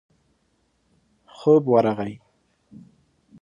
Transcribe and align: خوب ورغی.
خوب 1.37 1.67
ورغی. 1.67 2.19